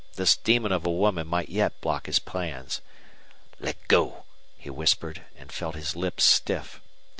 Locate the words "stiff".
6.23-6.81